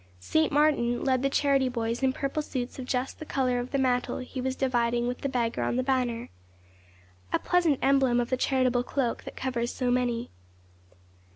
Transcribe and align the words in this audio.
Saint 0.19 0.51
Martin 0.51 1.03
led 1.03 1.21
the 1.21 1.29
charity 1.29 1.69
boys 1.69 2.01
in 2.01 2.11
purple 2.11 2.41
suits 2.41 2.79
of 2.79 2.85
just 2.87 3.19
the 3.19 3.23
colour 3.23 3.59
of 3.59 3.69
the 3.69 3.77
mantle 3.77 4.17
he 4.17 4.41
was 4.41 4.55
dividing 4.55 5.07
with 5.07 5.19
the 5.21 5.29
beggar 5.29 5.61
on 5.61 5.75
the 5.75 5.83
banner. 5.83 6.31
A 7.31 7.37
pleasant 7.37 7.77
emblem 7.83 8.19
of 8.19 8.31
the 8.31 8.35
charitable 8.35 8.81
cloak 8.81 9.23
that 9.25 9.35
covers 9.37 9.71
so 9.71 9.91
many. 9.91 10.31